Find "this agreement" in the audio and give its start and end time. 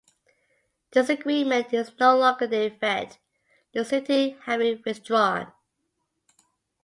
0.91-1.71